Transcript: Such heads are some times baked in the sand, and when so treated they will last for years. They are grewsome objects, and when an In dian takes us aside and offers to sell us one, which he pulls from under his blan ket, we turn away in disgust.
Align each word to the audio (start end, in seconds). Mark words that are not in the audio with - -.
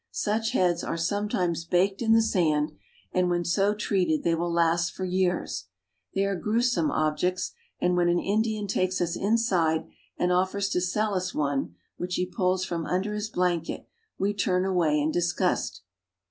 Such 0.09 0.53
heads 0.53 0.83
are 0.83 0.97
some 0.97 1.29
times 1.29 1.63
baked 1.63 2.01
in 2.01 2.11
the 2.11 2.23
sand, 2.23 2.71
and 3.11 3.29
when 3.29 3.45
so 3.45 3.75
treated 3.75 4.23
they 4.23 4.33
will 4.33 4.51
last 4.51 4.93
for 4.93 5.05
years. 5.05 5.65
They 6.15 6.25
are 6.25 6.35
grewsome 6.35 6.89
objects, 6.89 7.51
and 7.79 7.95
when 7.95 8.09
an 8.09 8.17
In 8.17 8.41
dian 8.41 8.65
takes 8.65 8.99
us 8.99 9.15
aside 9.15 9.85
and 10.17 10.31
offers 10.31 10.69
to 10.69 10.81
sell 10.81 11.13
us 11.13 11.35
one, 11.35 11.75
which 11.97 12.15
he 12.15 12.25
pulls 12.25 12.65
from 12.65 12.87
under 12.87 13.13
his 13.13 13.29
blan 13.29 13.61
ket, 13.61 13.87
we 14.17 14.33
turn 14.33 14.65
away 14.65 14.99
in 14.99 15.11
disgust. 15.11 15.83